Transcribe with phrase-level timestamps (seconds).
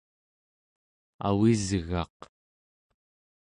[1.27, 2.19] avisgaq